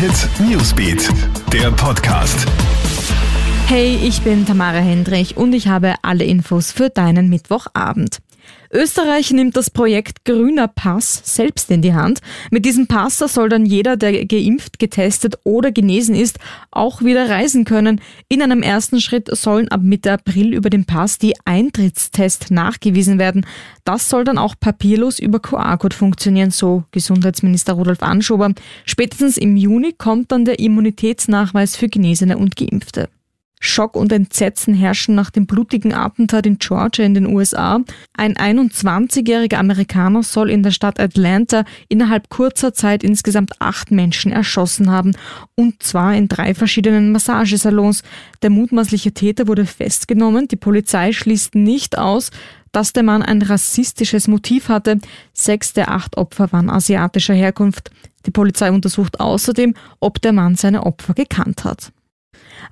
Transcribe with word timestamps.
Hit 0.00 0.30
Newsbeat, 0.40 1.10
der 1.52 1.70
Podcast. 1.72 2.46
Hey, 3.66 3.98
ich 4.02 4.22
bin 4.22 4.46
Tamara 4.46 4.78
Hendrich 4.78 5.36
und 5.36 5.52
ich 5.52 5.68
habe 5.68 5.96
alle 6.00 6.24
Infos 6.24 6.72
für 6.72 6.88
deinen 6.88 7.28
Mittwochabend. 7.28 8.16
Österreich 8.72 9.32
nimmt 9.32 9.56
das 9.56 9.68
Projekt 9.68 10.24
Grüner 10.24 10.68
Pass 10.68 11.22
selbst 11.24 11.70
in 11.72 11.82
die 11.82 11.92
Hand. 11.92 12.20
Mit 12.52 12.64
diesem 12.64 12.86
Pass 12.86 13.18
soll 13.18 13.48
dann 13.48 13.66
jeder, 13.66 13.96
der 13.96 14.24
geimpft, 14.26 14.78
getestet 14.78 15.38
oder 15.42 15.72
genesen 15.72 16.14
ist, 16.14 16.38
auch 16.70 17.02
wieder 17.02 17.28
reisen 17.28 17.64
können. 17.64 18.00
In 18.28 18.42
einem 18.42 18.62
ersten 18.62 19.00
Schritt 19.00 19.28
sollen 19.36 19.68
ab 19.68 19.80
Mitte 19.82 20.12
April 20.12 20.54
über 20.54 20.70
den 20.70 20.84
Pass 20.84 21.18
die 21.18 21.34
Eintrittstests 21.44 22.50
nachgewiesen 22.50 23.18
werden. 23.18 23.44
Das 23.84 24.08
soll 24.08 24.22
dann 24.22 24.38
auch 24.38 24.54
papierlos 24.58 25.18
über 25.18 25.40
QR-Code 25.40 25.96
funktionieren, 25.96 26.52
so 26.52 26.84
Gesundheitsminister 26.92 27.72
Rudolf 27.72 28.02
Anschober. 28.02 28.52
Spätestens 28.84 29.36
im 29.36 29.56
Juni 29.56 29.94
kommt 29.98 30.30
dann 30.30 30.44
der 30.44 30.60
Immunitätsnachweis 30.60 31.74
für 31.74 31.88
Genesene 31.88 32.38
und 32.38 32.54
Geimpfte. 32.54 33.08
Schock 33.62 33.94
und 33.94 34.10
Entsetzen 34.10 34.72
herrschen 34.72 35.14
nach 35.14 35.30
dem 35.30 35.46
blutigen 35.46 35.92
Attentat 35.92 36.46
in 36.46 36.58
Georgia 36.58 37.04
in 37.04 37.12
den 37.12 37.26
USA. 37.26 37.80
Ein 38.14 38.34
21-jähriger 38.34 39.56
Amerikaner 39.56 40.22
soll 40.22 40.50
in 40.50 40.62
der 40.62 40.70
Stadt 40.70 40.98
Atlanta 40.98 41.64
innerhalb 41.88 42.30
kurzer 42.30 42.72
Zeit 42.72 43.04
insgesamt 43.04 43.52
acht 43.60 43.90
Menschen 43.90 44.32
erschossen 44.32 44.90
haben, 44.90 45.14
und 45.56 45.82
zwar 45.82 46.14
in 46.14 46.26
drei 46.26 46.54
verschiedenen 46.54 47.12
Massagesalons. 47.12 48.02
Der 48.40 48.48
mutmaßliche 48.48 49.12
Täter 49.12 49.46
wurde 49.46 49.66
festgenommen. 49.66 50.48
Die 50.48 50.56
Polizei 50.56 51.12
schließt 51.12 51.54
nicht 51.54 51.98
aus, 51.98 52.30
dass 52.72 52.94
der 52.94 53.02
Mann 53.02 53.22
ein 53.22 53.42
rassistisches 53.42 54.26
Motiv 54.26 54.70
hatte. 54.70 54.98
Sechs 55.34 55.74
der 55.74 55.90
acht 55.90 56.16
Opfer 56.16 56.50
waren 56.52 56.70
asiatischer 56.70 57.34
Herkunft. 57.34 57.90
Die 58.24 58.30
Polizei 58.30 58.70
untersucht 58.70 59.20
außerdem, 59.20 59.74
ob 59.98 60.20
der 60.22 60.32
Mann 60.32 60.54
seine 60.54 60.84
Opfer 60.86 61.12
gekannt 61.12 61.64
hat. 61.64 61.92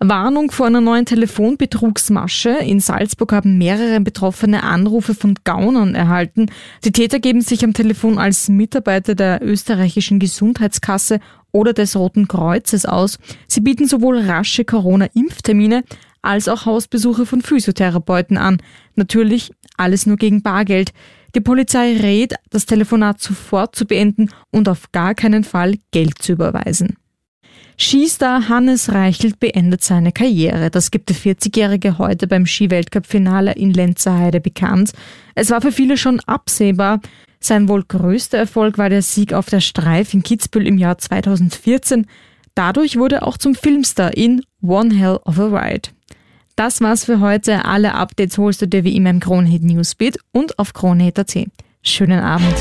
Warnung 0.00 0.50
vor 0.50 0.66
einer 0.66 0.80
neuen 0.80 1.04
Telefonbetrugsmasche. 1.04 2.50
In 2.50 2.80
Salzburg 2.80 3.32
haben 3.32 3.58
mehrere 3.58 4.00
Betroffene 4.00 4.62
Anrufe 4.62 5.14
von 5.14 5.34
Gaunern 5.44 5.94
erhalten. 5.94 6.50
Die 6.84 6.92
Täter 6.92 7.18
geben 7.18 7.40
sich 7.40 7.64
am 7.64 7.74
Telefon 7.74 8.18
als 8.18 8.48
Mitarbeiter 8.48 9.14
der 9.14 9.42
österreichischen 9.42 10.18
Gesundheitskasse 10.18 11.20
oder 11.52 11.72
des 11.72 11.96
Roten 11.96 12.28
Kreuzes 12.28 12.86
aus. 12.86 13.18
Sie 13.46 13.60
bieten 13.60 13.86
sowohl 13.86 14.18
rasche 14.18 14.64
Corona-Impftermine 14.64 15.84
als 16.22 16.48
auch 16.48 16.66
Hausbesuche 16.66 17.26
von 17.26 17.42
Physiotherapeuten 17.42 18.36
an. 18.36 18.58
Natürlich 18.96 19.52
alles 19.76 20.06
nur 20.06 20.16
gegen 20.16 20.42
Bargeld. 20.42 20.92
Die 21.34 21.40
Polizei 21.40 21.96
rät, 21.96 22.34
das 22.50 22.66
Telefonat 22.66 23.20
sofort 23.20 23.76
zu 23.76 23.86
beenden 23.86 24.30
und 24.50 24.68
auf 24.68 24.92
gar 24.92 25.14
keinen 25.14 25.44
Fall 25.44 25.74
Geld 25.90 26.18
zu 26.18 26.32
überweisen. 26.32 26.96
Skistar 27.80 28.48
Hannes 28.48 28.92
Reichelt 28.92 29.38
beendet 29.38 29.84
seine 29.84 30.10
Karriere. 30.10 30.68
Das 30.68 30.90
gibt 30.90 31.10
der 31.10 31.16
40-Jährige 31.16 31.98
heute 31.98 32.26
beim 32.26 32.44
Skiweltcup-Finale 32.44 33.52
in 33.52 33.72
Lenzerheide 33.72 34.40
bekannt. 34.40 34.92
Es 35.36 35.50
war 35.50 35.60
für 35.60 35.70
viele 35.70 35.96
schon 35.96 36.18
absehbar. 36.20 37.00
Sein 37.38 37.68
wohl 37.68 37.84
größter 37.84 38.36
Erfolg 38.36 38.78
war 38.78 38.90
der 38.90 39.02
Sieg 39.02 39.32
auf 39.32 39.46
der 39.46 39.60
Streif 39.60 40.12
in 40.12 40.24
Kitzbühel 40.24 40.66
im 40.66 40.76
Jahr 40.76 40.98
2014. 40.98 42.06
Dadurch 42.56 42.98
wurde 42.98 43.16
er 43.16 43.28
auch 43.28 43.38
zum 43.38 43.54
Filmstar 43.54 44.16
in 44.16 44.42
One 44.60 44.92
Hell 44.92 45.20
of 45.24 45.38
a 45.38 45.46
Ride. 45.46 45.90
Das 46.56 46.80
war's 46.80 47.04
für 47.04 47.20
heute. 47.20 47.64
Alle 47.64 47.94
Updates 47.94 48.38
holst 48.38 48.60
du 48.60 48.66
dir 48.66 48.82
wie 48.82 48.96
immer 48.96 49.10
im 49.10 49.20
Kronehit 49.20 49.62
Newsbeat 49.62 50.18
und 50.32 50.58
auf 50.58 50.72
kronehit.at. 50.72 51.46
Schönen 51.82 52.18
Abend. 52.18 52.56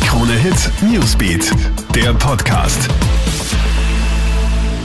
Krone 0.00 0.34
Hit 0.34 0.70
Newsbeat, 0.88 1.50
der 1.94 2.12
Podcast. 2.14 2.88